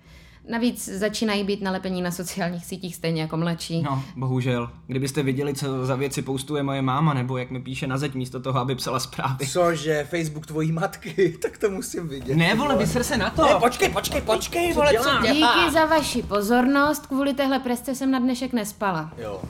Navíc 0.49 0.89
začínají 0.89 1.43
být 1.43 1.61
nalepení 1.61 2.01
na 2.01 2.11
sociálních 2.11 2.65
sítích 2.65 2.95
stejně 2.95 3.21
jako 3.21 3.37
mladší. 3.37 3.81
No, 3.81 4.03
bohužel. 4.15 4.69
Kdybyste 4.87 5.23
viděli, 5.23 5.53
co 5.53 5.85
za 5.85 5.95
věci 5.95 6.21
postuje 6.21 6.63
moje 6.63 6.81
máma, 6.81 7.13
nebo 7.13 7.37
jak 7.37 7.51
mi 7.51 7.61
píše 7.61 7.87
na 7.87 7.97
zeď 7.97 8.13
místo 8.13 8.39
toho, 8.39 8.59
aby 8.59 8.75
psala 8.75 8.99
zprávy. 8.99 9.47
Cože, 9.47 10.07
Facebook 10.09 10.45
tvojí 10.45 10.71
matky, 10.71 11.37
tak 11.41 11.57
to 11.57 11.69
musím 11.69 12.07
vidět. 12.07 12.35
Ne, 12.35 12.55
vole, 12.55 12.75
vyser 12.77 13.03
se 13.03 13.17
na 13.17 13.29
to. 13.29 13.45
Ne, 13.45 13.55
počkej, 13.59 13.89
počkej, 13.89 14.21
počkej, 14.21 14.73
vole, 14.73 14.93
co 14.93 15.09
dělá? 15.21 15.21
Díky 15.21 15.71
za 15.73 15.85
vaši 15.85 16.23
pozornost, 16.23 17.07
kvůli 17.07 17.33
téhle 17.33 17.59
presce 17.59 17.95
jsem 17.95 18.11
na 18.11 18.19
dnešek 18.19 18.53
nespala. 18.53 19.11
Jo. 19.17 19.41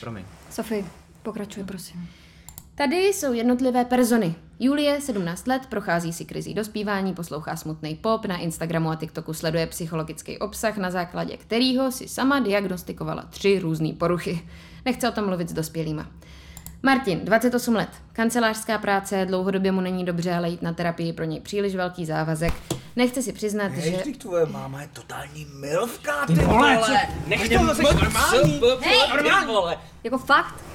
Promiň. 0.00 0.24
Sofie, 0.50 0.84
pokračuj, 1.22 1.64
prosím. 1.64 2.08
Tady 2.78 2.96
jsou 2.96 3.32
jednotlivé 3.32 3.84
persony. 3.84 4.34
Julie, 4.58 5.00
17 5.00 5.46
let, 5.46 5.62
prochází 5.68 6.12
si 6.12 6.24
krizí 6.24 6.54
dospívání, 6.54 7.14
poslouchá 7.14 7.56
smutný 7.56 7.94
pop, 7.94 8.26
na 8.26 8.36
Instagramu 8.36 8.90
a 8.90 8.96
TikToku 8.96 9.34
sleduje 9.34 9.66
psychologický 9.66 10.38
obsah, 10.38 10.76
na 10.76 10.90
základě 10.90 11.36
kterého 11.36 11.92
si 11.92 12.08
sama 12.08 12.40
diagnostikovala 12.40 13.22
tři 13.30 13.58
různé 13.58 13.92
poruchy. 13.92 14.48
Nechce 14.84 15.08
o 15.08 15.12
tom 15.12 15.26
mluvit 15.26 15.48
s 15.48 15.52
dospělýma. 15.52 16.06
Martin, 16.82 17.20
28 17.24 17.74
let, 17.74 17.88
kancelářská 18.12 18.78
práce, 18.78 19.26
dlouhodobě 19.26 19.72
mu 19.72 19.80
není 19.80 20.04
dobře, 20.04 20.34
ale 20.34 20.48
jít 20.48 20.62
na 20.62 20.72
terapii 20.72 21.12
pro 21.12 21.24
něj 21.24 21.40
příliš 21.40 21.76
velký 21.76 22.06
závazek. 22.06 22.52
Nechce 22.96 23.22
si 23.22 23.32
přiznat, 23.32 23.72
Hej, 23.72 23.90
že... 23.90 23.96
vždyť 23.96 24.18
tvoje 24.18 24.46
máma 24.46 24.82
je 24.82 24.88
totální 24.92 25.46
milvka, 25.60 26.26
ty 26.26 26.34
vole. 26.34 26.82
Nech 27.26 27.48
to, 27.48 27.74
jsi 27.74 27.82
normální. 27.82 28.60
Hej, 28.80 29.46
vole. 29.46 29.78
Jako 30.04 30.18
fakt? 30.18 30.65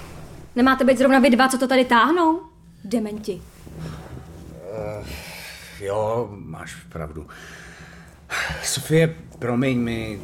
Nemáte 0.55 0.83
být 0.83 0.97
zrovna 0.97 1.19
vy 1.19 1.29
dva, 1.29 1.47
co 1.49 1.57
to 1.57 1.67
tady 1.67 1.85
táhnou? 1.85 2.39
Dementi. 2.83 3.41
Jo, 5.79 6.29
máš 6.31 6.75
pravdu. 6.89 7.27
Sofie, 8.63 9.15
promiň 9.39 9.79
mi. 9.79 10.21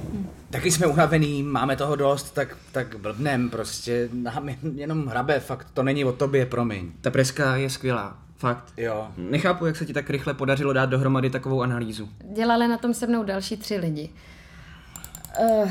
Taky 0.49 0.71
jsme 0.71 0.87
unavený, 0.87 1.43
máme 1.43 1.75
toho 1.75 1.95
dost, 1.95 2.31
tak, 2.33 2.57
tak 2.71 2.95
blbnem 2.99 3.49
prostě. 3.49 4.09
Nám 4.13 4.47
jen- 4.49 4.75
jenom 4.79 5.07
hrabe, 5.07 5.39
fakt 5.39 5.67
to 5.73 5.83
není 5.83 6.05
o 6.05 6.11
tobě, 6.11 6.45
promiň. 6.45 6.91
Ta 7.01 7.11
preska 7.11 7.55
je 7.55 7.69
skvělá. 7.69 8.17
Fakt. 8.37 8.73
Jo. 8.77 9.07
Nechápu, 9.17 9.65
jak 9.65 9.75
se 9.75 9.85
ti 9.85 9.93
tak 9.93 10.09
rychle 10.09 10.33
podařilo 10.33 10.73
dát 10.73 10.85
dohromady 10.85 11.29
takovou 11.29 11.61
analýzu. 11.61 12.09
Dělali 12.35 12.67
na 12.67 12.77
tom 12.77 12.93
se 12.93 13.07
mnou 13.07 13.23
další 13.23 13.57
tři 13.57 13.75
lidi. 13.77 14.09
Uh, 15.39 15.69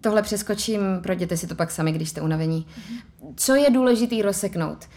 tohle 0.00 0.22
přeskočím, 0.22 0.80
projděte 1.02 1.36
si 1.36 1.46
to 1.46 1.54
pak 1.54 1.70
sami, 1.70 1.92
když 1.92 2.08
jste 2.08 2.20
unavení. 2.20 2.66
Co 3.36 3.54
je 3.54 3.70
důležitý 3.70 4.22
rozseknout? 4.22 4.88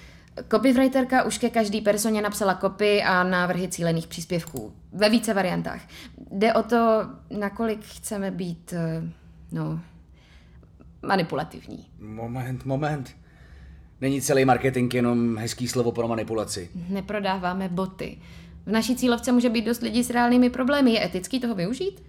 Copywriterka 0.51 1.23
už 1.23 1.37
ke 1.37 1.49
každý 1.49 1.81
personě 1.81 2.21
napsala 2.21 2.53
kopy 2.53 3.03
a 3.03 3.23
návrhy 3.23 3.67
cílených 3.67 4.07
příspěvků. 4.07 4.73
Ve 4.93 5.09
více 5.09 5.33
variantách. 5.33 5.81
Jde 6.31 6.53
o 6.53 6.63
to, 6.63 7.09
nakolik 7.29 7.85
chceme 7.85 8.31
být, 8.31 8.73
eh, 8.73 9.03
no, 9.51 9.79
manipulativní. 11.01 11.85
Moment, 11.99 12.65
moment. 12.65 13.15
Není 14.01 14.21
celý 14.21 14.45
marketing 14.45 14.93
jenom 14.93 15.37
hezký 15.37 15.67
slovo 15.67 15.91
pro 15.91 16.07
manipulaci. 16.07 16.69
Neprodáváme 16.89 17.69
boty. 17.69 18.17
V 18.65 18.71
naší 18.71 18.95
cílovce 18.95 19.31
může 19.31 19.49
být 19.49 19.65
dost 19.65 19.81
lidí 19.81 20.03
s 20.03 20.09
reálnými 20.09 20.49
problémy. 20.49 20.91
Je 20.91 21.05
etický 21.05 21.39
toho 21.39 21.55
využít? 21.55 22.03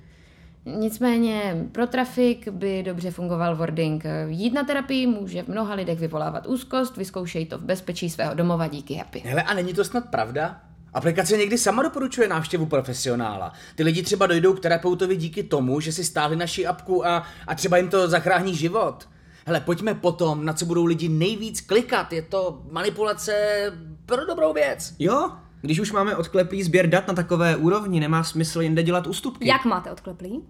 Nicméně 0.67 1.67
pro 1.73 1.87
trafik 1.87 2.49
by 2.49 2.83
dobře 2.83 3.11
fungoval 3.11 3.57
wording. 3.57 4.05
Jít 4.29 4.53
na 4.53 4.65
terapii 4.65 5.07
může 5.07 5.43
v 5.43 5.49
mnoha 5.49 5.75
lidech 5.75 5.99
vyvolávat 5.99 6.47
úzkost, 6.47 6.97
vyzkoušej 6.97 7.47
to 7.47 7.59
v 7.59 7.63
bezpečí 7.63 8.11
svého 8.11 8.35
domova 8.35 8.67
díky 8.67 8.95
happy. 8.95 9.23
Hele, 9.27 9.43
a 9.43 9.55
není 9.55 9.75
to 9.75 9.85
snad 9.85 10.11
pravda? 10.11 10.61
Aplikace 10.95 11.37
někdy 11.37 11.59
sama 11.59 11.83
doporučuje 11.83 12.29
návštěvu 12.29 12.67
profesionála. 12.67 13.53
Ty 13.75 13.83
lidi 13.83 14.03
třeba 14.03 14.27
dojdou 14.27 14.53
k 14.53 14.61
terapeutovi 14.61 15.17
díky 15.17 15.43
tomu, 15.43 15.81
že 15.81 15.93
si 15.93 16.05
stáhli 16.05 16.37
naši 16.37 16.67
apku 16.67 17.07
a, 17.07 17.23
a 17.47 17.55
třeba 17.55 17.77
jim 17.77 17.89
to 17.89 18.09
zachrání 18.09 18.55
život. 18.55 19.09
Hele, 19.47 19.61
pojďme 19.61 19.95
potom, 19.95 20.45
na 20.45 20.53
co 20.53 20.67
budou 20.67 20.85
lidi 20.85 21.09
nejvíc 21.09 21.61
klikat. 21.61 22.13
Je 22.13 22.23
to 22.23 22.63
manipulace 22.71 23.33
pro 24.07 24.27
dobrou 24.27 24.53
věc. 24.53 24.95
Jo, 24.99 25.33
když 25.67 25.81
už 25.81 25.93
máme 25.93 26.17
odkleplý 26.17 26.63
sběr 26.63 26.89
dat 26.89 27.09
na 27.09 27.15
takové 27.15 27.57
úrovni, 27.57 28.01
nemá 28.01 28.25
smysl 28.25 28.61
jinde 28.61 28.83
dělat 28.83 29.07
ústupky. 29.07 29.49
Jak 29.49 29.65
máte 29.65 29.91
odkleplý? 29.91 30.43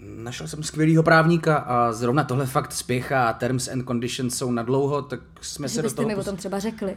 Našel 0.00 0.48
jsem 0.48 0.62
skvělýho 0.62 1.02
právníka 1.02 1.56
a 1.56 1.92
zrovna 1.92 2.24
tohle 2.24 2.46
fakt 2.46 2.72
spěchá 2.72 3.28
a 3.28 3.32
terms 3.32 3.68
and 3.68 3.86
conditions 3.86 4.36
jsou 4.38 4.50
na 4.50 4.62
dlouho, 4.62 5.02
tak 5.02 5.20
jsme 5.40 5.68
Že 5.68 5.74
se 5.74 5.82
do 5.82 5.90
toho... 5.90 6.08
mi 6.08 6.16
o 6.16 6.24
tom 6.24 6.36
třeba 6.36 6.58
řekli. 6.58 6.96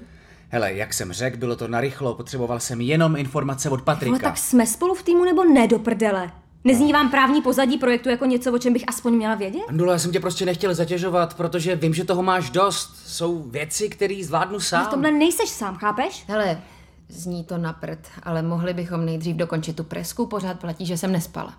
Hele, 0.50 0.74
jak 0.74 0.94
jsem 0.94 1.14
řekl, 1.14 1.38
bylo 1.38 1.56
to 1.56 1.68
narychlo, 1.68 2.16
potřeboval 2.16 2.60
jsem 2.60 2.82
jenom 2.82 3.16
informace 3.16 3.70
od 3.70 3.82
Patrika. 3.82 4.12
Ale 4.12 4.20
tak 4.20 4.38
jsme 4.38 4.68
spolu 4.68 4.96
v 4.96 5.04
týmu 5.04 5.26
nebo 5.26 5.44
ne 5.44 5.68
do 5.68 5.80
prdele? 5.80 6.32
Nezní 6.68 6.94
vám 6.94 7.12
právní 7.12 7.42
pozadí 7.42 7.78
projektu 7.78 8.10
jako 8.10 8.26
něco, 8.26 8.54
o 8.54 8.58
čem 8.58 8.74
bych 8.74 8.84
aspoň 8.88 9.14
měla 9.14 9.36
vědět? 9.36 9.62
Andula, 9.68 9.94
já 9.94 10.00
jsem 10.00 10.12
tě 10.12 10.20
prostě 10.20 10.46
nechtěl 10.46 10.76
zatěžovat, 10.76 11.34
protože 11.34 11.76
vím, 11.76 11.94
že 11.94 12.04
toho 12.04 12.24
máš 12.24 12.50
dost. 12.50 12.96
Jsou 13.06 13.44
věci, 13.44 13.90
které 13.90 14.24
zvládnu 14.24 14.60
sám. 14.60 14.80
Ale 14.80 14.88
v 14.88 14.92
tomhle 14.92 15.12
nejseš 15.12 15.50
sám, 15.50 15.76
chápeš? 15.76 16.24
Hele, 16.28 16.62
zní 17.10 17.44
to 17.44 17.58
na 17.58 17.74
prd, 17.74 18.00
ale 18.24 18.42
mohli 18.42 18.74
bychom 18.74 19.06
nejdřív 19.06 19.36
dokončit 19.36 19.76
tu 19.76 19.84
presku, 19.84 20.26
pořád 20.26 20.60
platí, 20.60 20.86
že 20.86 20.98
jsem 20.98 21.12
nespala. 21.12 21.54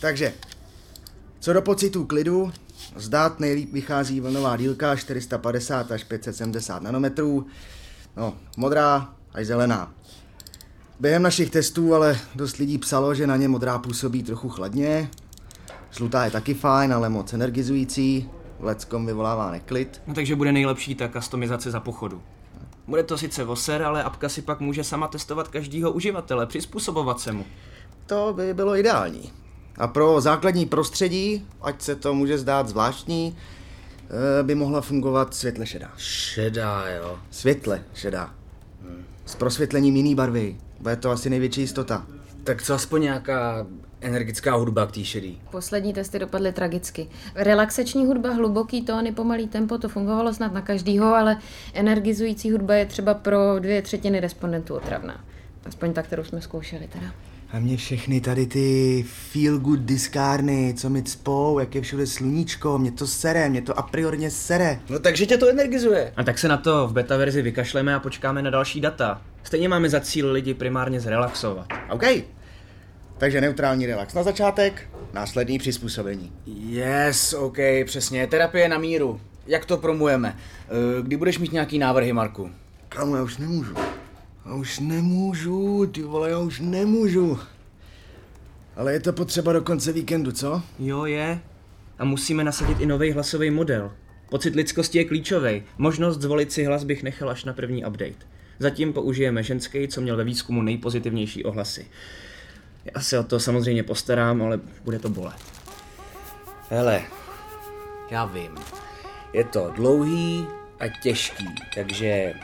Takže, 0.00 0.34
co 1.40 1.52
do 1.52 1.62
pocitů 1.62 2.04
klidu, 2.04 2.52
zdát 2.96 3.40
nejlíp 3.40 3.72
vychází 3.72 4.20
vlnová 4.20 4.56
dílka 4.56 4.96
450 4.96 5.92
až 5.92 6.04
570 6.04 6.82
nanometrů, 6.82 7.46
no, 8.16 8.34
modrá 8.56 9.14
až 9.32 9.46
zelená. 9.46 9.92
Během 11.00 11.22
našich 11.22 11.50
testů 11.50 11.94
ale 11.94 12.18
dost 12.34 12.56
lidí 12.56 12.78
psalo, 12.78 13.14
že 13.14 13.26
na 13.26 13.36
ně 13.36 13.48
modrá 13.48 13.78
působí 13.78 14.22
trochu 14.22 14.48
chladně, 14.48 15.10
žlutá 15.90 16.24
je 16.24 16.30
taky 16.30 16.54
fajn, 16.54 16.92
ale 16.92 17.08
moc 17.08 17.32
energizující, 17.32 18.30
leckom 18.60 19.06
vyvolává 19.06 19.50
neklid. 19.50 20.02
No 20.06 20.14
takže 20.14 20.36
bude 20.36 20.52
nejlepší 20.52 20.94
ta 20.94 21.08
customizace 21.08 21.70
za 21.70 21.80
pochodu. 21.80 22.22
Bude 22.86 23.02
to 23.02 23.18
sice 23.18 23.44
voser, 23.44 23.82
ale 23.82 24.02
apka 24.02 24.28
si 24.28 24.42
pak 24.42 24.60
může 24.60 24.84
sama 24.84 25.08
testovat 25.08 25.48
každýho 25.48 25.92
uživatele, 25.92 26.46
přizpůsobovat 26.46 27.20
se 27.20 27.32
mu. 27.32 27.44
To 28.06 28.32
by 28.36 28.54
bylo 28.54 28.76
ideální. 28.76 29.32
A 29.78 29.86
pro 29.86 30.20
základní 30.20 30.66
prostředí, 30.66 31.46
ať 31.62 31.82
se 31.82 31.96
to 31.96 32.14
může 32.14 32.38
zdát 32.38 32.68
zvláštní, 32.68 33.36
eh, 34.38 34.42
by 34.42 34.54
mohla 34.54 34.80
fungovat 34.80 35.34
světle 35.34 35.66
šedá. 35.66 35.92
Šedá, 35.96 36.88
jo. 36.88 37.18
Světle 37.30 37.82
šedá. 37.94 38.34
S 39.26 39.34
prosvětlením 39.34 39.96
jiný 39.96 40.14
barvy. 40.14 40.56
Bude 40.84 40.96
to 40.96 41.10
asi 41.10 41.30
největší 41.30 41.60
jistota. 41.60 42.06
Tak 42.44 42.62
co 42.62 42.74
aspoň 42.74 43.02
nějaká 43.02 43.66
energická 44.00 44.54
hudba 44.54 44.86
k 44.86 44.92
té 44.92 45.04
šedý? 45.04 45.40
Poslední 45.50 45.92
testy 45.92 46.18
dopadly 46.18 46.52
tragicky. 46.52 47.08
Relaxační 47.34 48.06
hudba, 48.06 48.30
hluboký 48.30 48.82
tóny, 48.82 49.12
pomalý 49.12 49.48
tempo, 49.48 49.78
to 49.78 49.88
fungovalo 49.88 50.34
snad 50.34 50.52
na 50.52 50.60
každýho, 50.60 51.14
ale 51.14 51.38
energizující 51.72 52.50
hudba 52.50 52.74
je 52.74 52.86
třeba 52.86 53.14
pro 53.14 53.58
dvě 53.58 53.82
třetiny 53.82 54.20
respondentů 54.20 54.74
otravná. 54.74 55.24
Aspoň 55.66 55.92
ta, 55.92 56.02
kterou 56.02 56.24
jsme 56.24 56.40
zkoušeli 56.40 56.88
teda. 56.92 57.06
A 57.52 57.58
mě 57.58 57.76
všechny 57.76 58.20
tady 58.20 58.46
ty 58.46 59.04
feel 59.08 59.58
good 59.58 59.80
diskárny, 59.80 60.74
co 60.76 60.90
mi 60.90 61.02
cpou, 61.02 61.58
jak 61.58 61.74
je 61.74 61.80
všude 61.80 62.06
sluníčko, 62.06 62.78
mě 62.78 62.92
to 62.92 63.06
sere, 63.06 63.48
mě 63.48 63.62
to 63.62 63.78
a 63.78 63.82
priorně 63.82 64.30
sere. 64.30 64.80
No 64.90 64.98
takže 64.98 65.26
tě 65.26 65.36
to 65.36 65.48
energizuje. 65.48 66.12
A 66.16 66.24
tak 66.24 66.38
se 66.38 66.48
na 66.48 66.56
to 66.56 66.88
v 66.88 66.92
beta 66.92 67.16
verzi 67.16 67.42
vykašleme 67.42 67.94
a 67.94 68.00
počkáme 68.00 68.42
na 68.42 68.50
další 68.50 68.80
data. 68.80 69.22
Stejně 69.44 69.68
máme 69.68 69.88
za 69.88 70.00
cíl 70.00 70.32
lidi 70.32 70.54
primárně 70.54 71.00
zrelaxovat. 71.00 71.66
OK. 71.90 72.02
Takže 73.18 73.40
neutrální 73.40 73.86
relax 73.86 74.14
na 74.14 74.22
začátek, 74.22 74.88
následný 75.12 75.58
přizpůsobení. 75.58 76.32
Yes, 76.46 77.32
OK, 77.34 77.56
přesně. 77.84 78.26
Terapie 78.26 78.68
na 78.68 78.78
míru. 78.78 79.20
Jak 79.46 79.64
to 79.64 79.76
promujeme? 79.76 80.36
Eh, 80.38 81.02
Kdy 81.02 81.16
budeš 81.16 81.38
mít 81.38 81.52
nějaký 81.52 81.78
návrhy, 81.78 82.12
Marku? 82.12 82.50
Kamu, 82.88 83.16
já 83.16 83.22
už 83.22 83.36
nemůžu. 83.38 83.74
Já 84.46 84.54
už 84.54 84.78
nemůžu, 84.78 85.86
ty 85.86 86.02
vole, 86.02 86.30
já 86.30 86.38
už 86.38 86.60
nemůžu. 86.60 87.38
Ale 88.76 88.92
je 88.92 89.00
to 89.00 89.12
potřeba 89.12 89.52
do 89.52 89.62
konce 89.62 89.92
víkendu, 89.92 90.32
co? 90.32 90.62
Jo, 90.78 91.04
je. 91.04 91.40
A 91.98 92.04
musíme 92.04 92.44
nasadit 92.44 92.80
i 92.80 92.86
nový 92.86 93.12
hlasový 93.12 93.50
model. 93.50 93.92
Pocit 94.30 94.54
lidskosti 94.54 94.98
je 94.98 95.04
klíčový. 95.04 95.62
Možnost 95.78 96.20
zvolit 96.20 96.52
si 96.52 96.64
hlas 96.64 96.84
bych 96.84 97.02
nechal 97.02 97.30
až 97.30 97.44
na 97.44 97.52
první 97.52 97.84
update. 97.84 98.26
Zatím 98.58 98.92
použijeme 98.92 99.42
ženský, 99.42 99.88
co 99.88 100.00
měl 100.00 100.16
ve 100.16 100.24
výzkumu 100.24 100.62
nejpozitivnější 100.62 101.44
ohlasy. 101.44 101.86
Já 102.94 103.00
se 103.00 103.18
o 103.18 103.22
to 103.22 103.40
samozřejmě 103.40 103.82
postarám, 103.82 104.42
ale 104.42 104.60
bude 104.84 104.98
to 104.98 105.08
bolet. 105.08 105.36
Hele, 106.70 107.02
já 108.10 108.24
vím. 108.24 108.54
Je 109.32 109.44
to 109.44 109.72
dlouhý 109.76 110.46
a 110.80 110.88
těžký, 111.02 111.48
takže 111.74 112.34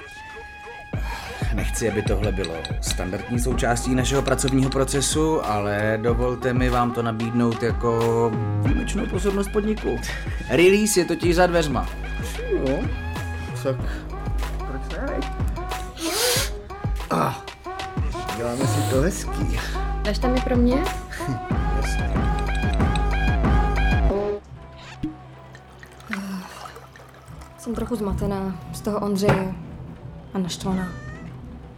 nechci, 1.55 1.91
aby 1.91 2.03
tohle 2.03 2.33
bylo 2.33 2.55
standardní 2.81 3.41
součástí 3.41 3.95
našeho 3.95 4.23
pracovního 4.23 4.71
procesu, 4.71 5.47
ale 5.47 5.99
dovolte 6.03 6.55
mi 6.55 6.71
vám 6.71 6.93
to 6.93 7.03
nabídnout 7.03 7.63
jako 7.63 8.33
výjimečnou 8.63 9.07
pozornost 9.07 9.49
podniku. 9.49 10.01
Release 10.49 11.01
je 11.01 11.05
totiž 11.05 11.35
za 11.35 11.47
dveřma. 11.47 11.89
Jo, 12.51 12.81
tak 13.63 13.77
proč 14.59 14.83
ne? 14.93 15.21
Ah, 17.13 17.35
děláme 18.37 18.67
si 18.67 18.91
to 18.91 19.01
hezký. 19.01 19.59
Dáš 20.03 20.19
tam 20.19 20.37
i 20.37 20.41
pro 20.41 20.57
mě? 20.57 20.85
Jsem 27.59 27.75
trochu 27.75 27.97
zmatená 27.97 28.61
z 28.73 28.81
toho 28.81 29.01
Ondřeje 29.01 29.55
a 30.35 30.39
naštvaná. 30.39 30.89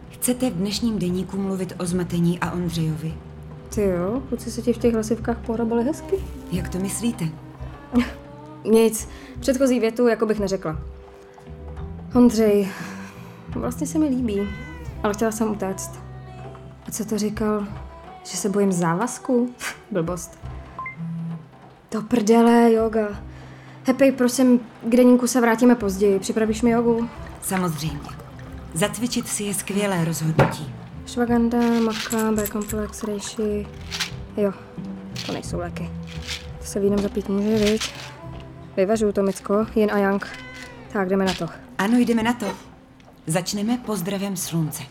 Chcete 0.09 0.49
v 0.49 0.53
dnešním 0.53 0.99
deníku 0.99 1.37
mluvit 1.37 1.73
o 1.79 1.85
zmatení 1.85 2.39
a 2.39 2.51
Ondřejovi? 2.51 3.13
Ty 3.75 3.81
jo, 3.81 4.21
kluci 4.29 4.51
se 4.51 4.61
ti 4.61 4.73
v 4.73 4.77
těch 4.77 4.93
hlasivkách 4.93 5.37
porobili 5.37 5.83
hezky. 5.83 6.15
Jak 6.51 6.69
to 6.69 6.79
myslíte? 6.79 7.25
Nic, 8.65 9.09
předchozí 9.39 9.79
větu 9.79 10.07
jako 10.07 10.25
bych 10.25 10.39
neřekla. 10.39 10.79
Ondřej, 12.15 12.69
vlastně 13.55 13.87
se 13.87 13.99
mi 13.99 14.07
líbí, 14.07 14.41
ale 15.03 15.13
chtěla 15.13 15.31
jsem 15.31 15.51
utéct. 15.51 15.91
A 16.87 16.91
co 16.91 17.05
to 17.05 17.17
říkal? 17.17 17.67
Že 18.23 18.37
se 18.37 18.49
bojím 18.49 18.71
závazku? 18.71 19.49
Blbost. 19.91 20.39
To 21.89 22.01
prdele, 22.01 22.73
yoga. 22.73 23.07
Happy, 23.87 24.11
prosím, 24.11 24.59
k 24.83 24.95
deníku 24.95 25.27
se 25.27 25.41
vrátíme 25.41 25.75
později. 25.75 26.19
Připravíš 26.19 26.61
mi 26.61 26.69
jogu? 26.69 27.09
Samozřejmě. 27.41 28.09
Zacvičit 28.73 29.27
si 29.27 29.43
je 29.43 29.53
skvělé 29.53 30.05
rozhodnutí. 30.05 30.73
Švaganda, 31.05 31.57
maka, 31.83 32.31
B-komplex, 32.31 33.03
rejši. 33.03 33.67
Jo, 34.37 34.51
to 35.25 35.31
nejsou 35.31 35.57
léky. 35.59 35.89
To 36.59 36.65
se 36.65 36.79
vínem 36.79 36.99
zapít 36.99 37.29
může, 37.29 37.57
viď? 37.57 37.93
Vyvažuju 38.77 39.11
to, 39.11 39.23
Micko, 39.23 39.65
jen 39.75 39.91
a 39.91 39.97
yang. 39.97 40.27
Tak, 40.93 41.09
jdeme 41.09 41.25
na 41.25 41.33
to. 41.33 41.47
Ano, 41.77 41.97
jdeme 41.97 42.23
na 42.23 42.33
to. 42.33 42.72
Začneme 43.27 43.77
pozdravem 43.77 44.37
slunce. 44.37 44.83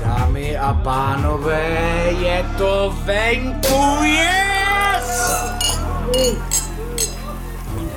Dámy 0.00 0.56
a 0.56 0.74
pánové, 0.74 1.68
je 2.20 2.46
to 2.58 2.96
venku, 3.04 4.02
yes! 4.02 5.32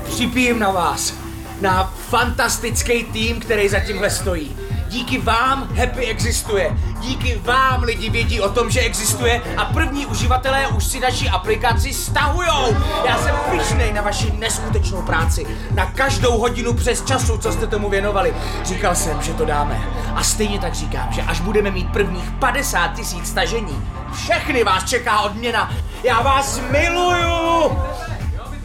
Připijím 0.05 0.59
na 0.59 0.71
vás, 0.71 1.13
na 1.61 1.83
fantastický 1.83 3.03
tým, 3.03 3.39
který 3.39 3.69
za 3.69 3.79
tímhle 3.79 4.09
stojí. 4.09 4.57
Díky 4.89 5.17
vám 5.17 5.69
Happy 5.75 6.05
existuje. 6.05 6.77
Díky 6.99 7.41
vám 7.43 7.83
lidi 7.83 8.09
vědí 8.09 8.41
o 8.41 8.49
tom, 8.49 8.69
že 8.69 8.79
existuje 8.79 9.41
a 9.57 9.65
první 9.65 10.05
uživatelé 10.05 10.67
už 10.67 10.83
si 10.83 10.99
naši 10.99 11.29
aplikaci 11.29 11.93
stahujou. 11.93 12.75
Já 13.05 13.17
jsem 13.17 13.35
pyšnej 13.51 13.93
na 13.93 14.01
vaši 14.01 14.31
neskutečnou 14.31 15.01
práci, 15.01 15.47
na 15.71 15.85
každou 15.85 16.37
hodinu 16.37 16.73
přes 16.73 17.05
času, 17.05 17.37
co 17.37 17.51
jste 17.51 17.67
tomu 17.67 17.89
věnovali. 17.89 18.33
Říkal 18.63 18.95
jsem, 18.95 19.21
že 19.21 19.33
to 19.33 19.45
dáme. 19.45 19.81
A 20.15 20.23
stejně 20.23 20.59
tak 20.59 20.73
říkám, 20.73 21.07
že 21.11 21.21
až 21.21 21.39
budeme 21.39 21.71
mít 21.71 21.91
prvních 21.91 22.31
50 22.31 22.87
tisíc 22.87 23.27
stažení, 23.27 23.85
všechny 24.13 24.63
vás 24.63 24.83
čeká 24.83 25.21
odměna. 25.21 25.73
Já 26.03 26.21
vás 26.21 26.61
miluju! 26.71 27.77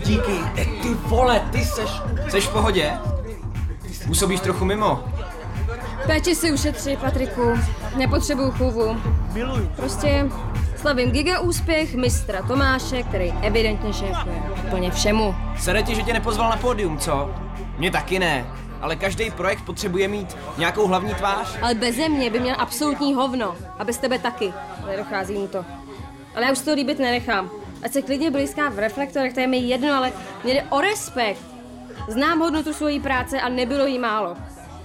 Díky, 0.05 0.41
ty 0.55 0.95
vole, 0.95 1.41
ty 1.51 1.65
seš... 1.65 1.91
Seš 2.29 2.47
v 2.47 2.53
pohodě? 2.53 2.93
Působíš 4.07 4.41
trochu 4.41 4.65
mimo. 4.65 5.05
Péči 6.07 6.35
si 6.35 6.53
ušetři, 6.53 6.97
Patriku. 6.97 7.59
Nepotřebuju 7.97 8.51
chůvu. 8.51 8.97
Miluju. 9.33 9.69
Prostě 9.77 10.31
slavím 10.77 11.11
giga 11.11 11.41
úspěch 11.41 11.95
mistra 11.95 12.43
Tomáše, 12.43 13.03
který 13.03 13.35
evidentně 13.43 13.93
šéfuje 13.93 14.43
úplně 14.67 14.91
všemu. 14.91 15.35
Sere 15.59 15.83
ti, 15.83 15.95
že 15.95 16.03
tě 16.03 16.13
nepozval 16.13 16.51
na 16.51 16.57
pódium, 16.57 16.99
co? 16.99 17.31
Mě 17.79 17.91
taky 17.91 18.19
ne. 18.19 18.47
Ale 18.81 18.97
každý 18.97 19.31
projekt 19.31 19.63
potřebuje 19.65 20.09
mít 20.09 20.37
nějakou 20.59 20.87
hlavní 20.87 21.15
tvář. 21.15 21.59
Ale 21.63 21.75
beze 21.75 22.09
mě 22.09 22.31
by 22.31 22.41
měl 22.41 22.57
absolutní 22.59 23.15
hovno. 23.15 23.57
A 23.79 23.85
bez 23.85 23.99
tebe 23.99 24.19
taky. 24.19 24.53
Nedochází 24.87 25.35
mu 25.35 25.49
to. 25.49 25.65
Ale 26.37 26.45
já 26.47 26.53
už 26.53 26.59
to 26.61 26.75
líbit 26.75 26.99
nenechám. 26.99 27.51
Ať 27.83 27.93
se 27.93 28.03
klidně 28.03 28.31
blízká 28.31 28.69
v 28.69 28.79
reflektorech, 28.79 29.35
to 29.35 29.41
je 29.41 29.47
mi 29.47 29.57
jedno, 29.57 29.95
ale 29.95 30.13
mě 30.45 30.55
jde 30.55 30.63
o 30.63 30.81
respekt. 30.81 31.41
Znám 32.09 32.39
hodnotu 32.39 32.73
svojí 32.73 33.01
práce 33.01 33.41
a 33.41 33.49
nebylo 33.49 33.87
jí 33.87 33.99
málo. 33.99 34.37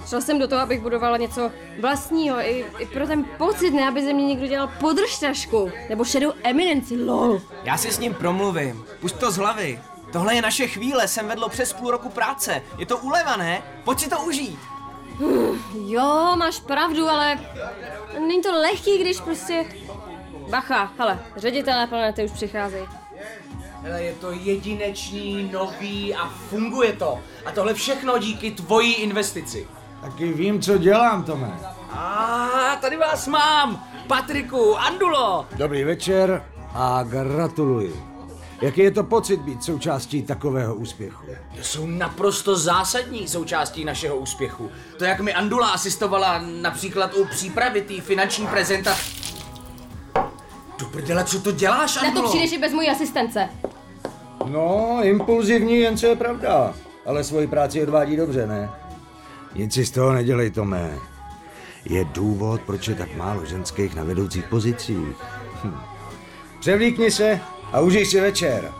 Šel 0.09 0.21
jsem 0.21 0.39
do 0.39 0.47
toho, 0.47 0.61
abych 0.61 0.81
budovala 0.81 1.17
něco 1.17 1.51
vlastního, 1.81 2.39
i, 2.39 2.65
i 2.79 2.85
pro 2.85 3.07
ten 3.07 3.25
pocit, 3.37 3.71
ne 3.71 3.87
aby 3.87 4.03
ze 4.03 4.13
mě 4.13 4.25
někdo 4.25 4.47
dělal 4.47 4.69
podržtašku, 4.79 5.71
nebo 5.89 6.05
šedou 6.05 6.33
eminenci, 6.43 7.03
lol. 7.03 7.41
Já 7.63 7.77
si 7.77 7.91
s 7.91 7.99
ním 7.99 8.13
promluvím. 8.13 8.85
Pust 8.99 9.19
to 9.19 9.31
z 9.31 9.37
hlavy. 9.37 9.79
Tohle 10.11 10.35
je 10.35 10.41
naše 10.41 10.67
chvíle, 10.67 11.07
jsem 11.07 11.27
vedlo 11.27 11.49
přes 11.49 11.73
půl 11.73 11.91
roku 11.91 12.09
práce. 12.09 12.61
Je 12.77 12.85
to 12.85 12.97
úleva, 12.97 13.35
ne? 13.37 13.63
Pojď 13.83 13.99
si 13.99 14.09
to 14.09 14.21
užít. 14.21 14.59
Jo, 15.85 16.35
máš 16.37 16.59
pravdu, 16.59 17.09
ale 17.09 17.39
není 18.19 18.41
to 18.41 18.51
lehký, 18.51 18.97
když 18.97 19.19
prostě... 19.19 19.65
Bacha, 20.49 20.93
hele, 20.97 21.19
ředitelé 21.35 21.87
planety 21.87 22.23
už 22.23 22.31
přicházejí. 22.31 22.85
Hele, 23.81 24.03
je 24.03 24.13
to 24.13 24.31
jedinečný, 24.31 25.49
nový 25.53 26.15
a 26.15 26.29
funguje 26.29 26.93
to. 26.93 27.19
A 27.45 27.51
tohle 27.51 27.73
všechno 27.73 28.17
díky 28.17 28.51
tvojí 28.51 28.93
investici. 28.93 29.67
Taky 30.01 30.33
vím, 30.33 30.61
co 30.61 30.77
dělám, 30.77 31.23
Tome. 31.23 31.59
A 31.91 32.49
tady 32.81 32.97
vás 32.97 33.27
mám, 33.27 33.83
Patriku, 34.07 34.75
Andulo. 34.77 35.45
Dobrý 35.55 35.83
večer 35.83 36.43
a 36.73 37.03
gratuluji. 37.03 38.03
Jaký 38.61 38.81
je 38.81 38.91
to 38.91 39.03
pocit 39.03 39.39
být 39.41 39.63
součástí 39.63 40.23
takového 40.23 40.75
úspěchu? 40.75 41.25
To 41.57 41.63
jsou 41.63 41.85
naprosto 41.87 42.55
zásadní 42.57 43.27
součástí 43.27 43.85
našeho 43.85 44.15
úspěchu. 44.17 44.71
To, 44.97 45.05
jak 45.05 45.19
mi 45.19 45.33
Andula 45.33 45.67
asistovala 45.69 46.41
například 46.61 47.13
u 47.13 47.25
přípravy 47.25 47.81
té 47.81 48.01
finanční 48.01 48.47
prezentace. 48.47 49.01
Do 50.79 50.85
prdele, 50.91 51.23
co 51.23 51.39
to 51.41 51.51
děláš, 51.51 51.95
Na 51.95 52.01
to 52.01 52.07
Andulo? 52.07 52.29
přijdeš 52.29 52.51
i 52.51 52.57
bez 52.57 52.73
mojí 52.73 52.89
asistence. 52.89 53.49
No, 54.45 54.97
impulzivní, 55.01 55.77
jen 55.79 55.97
co 55.97 56.07
je 56.07 56.15
pravda. 56.15 56.73
Ale 57.05 57.23
svoji 57.23 57.47
práci 57.47 57.83
odvádí 57.83 58.15
dobře, 58.17 58.47
ne? 58.47 58.69
Nic 59.55 59.73
si 59.73 59.85
z 59.85 59.91
toho 59.91 60.13
nedělej, 60.13 60.51
Tome. 60.51 60.97
Je 61.85 62.05
důvod, 62.05 62.61
proč 62.61 62.87
je 62.87 62.95
tak 62.95 63.15
málo 63.15 63.45
ženských 63.45 63.95
na 63.95 64.03
vedoucích 64.03 64.47
pozicích. 64.47 65.15
Hm. 65.63 65.77
Převlíkni 66.59 67.11
se 67.11 67.41
a 67.71 67.79
užij 67.79 68.05
si 68.05 68.21
večer. 68.21 68.71